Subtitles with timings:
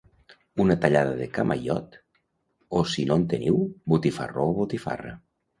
[0.63, 1.99] una tallada de camaiot,
[2.79, 3.63] o si no en teniu,
[3.95, 5.17] botifarró o botifarra